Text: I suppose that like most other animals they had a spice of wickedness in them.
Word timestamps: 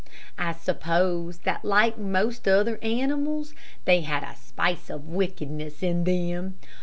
I 0.39 0.53
suppose 0.53 1.37
that 1.43 1.63
like 1.63 1.95
most 1.95 2.47
other 2.47 2.79
animals 2.81 3.53
they 3.85 4.01
had 4.01 4.23
a 4.23 4.35
spice 4.35 4.89
of 4.89 5.05
wickedness 5.07 5.83
in 5.83 6.05
them. 6.05 6.55